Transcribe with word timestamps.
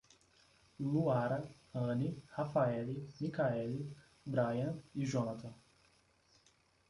Luara, 0.79 1.43
Anny, 1.75 2.17
Rafaele, 2.35 3.05
Mikaele, 3.19 3.87
Braian 4.25 4.79
e 4.95 5.05
Jonatha 5.05 5.53